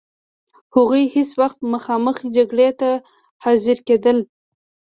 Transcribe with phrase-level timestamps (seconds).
[0.75, 2.89] هغوی هیڅ وخت مخامخ جګړې ته
[3.43, 4.17] حاضرېدل.